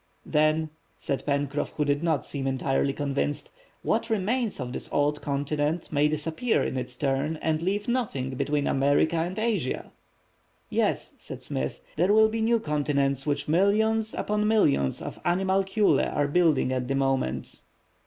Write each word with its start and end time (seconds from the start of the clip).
"Then," 0.25 0.71
said 0.97 1.23
Pencroff, 1.27 1.73
who 1.73 1.85
did 1.85 2.01
not 2.01 2.25
seem 2.25 2.47
entirely 2.47 2.91
convinced, 2.91 3.51
"what 3.83 4.09
remains 4.09 4.59
of 4.59 4.73
this 4.73 4.89
old 4.91 5.21
continent 5.21 5.91
may 5.91 6.07
disappear 6.07 6.63
in 6.63 6.75
its 6.75 6.95
turn 6.95 7.37
and 7.39 7.61
leave 7.61 7.87
nothing 7.87 8.31
between 8.31 8.65
America 8.65 9.17
and 9.17 9.37
Asia." 9.37 9.91
"Yes," 10.71 11.13
said 11.19 11.43
Smith, 11.43 11.81
"there 11.97 12.13
will 12.13 12.29
be 12.29 12.41
new 12.41 12.59
continents 12.59 13.27
which 13.27 13.47
millions 13.47 14.15
upon 14.15 14.47
millions 14.47 15.03
of 15.03 15.21
animalculæ 15.23 16.11
are 16.15 16.27
building 16.27 16.71
at 16.73 16.87
this 16.87 16.97
moment." 16.97 17.61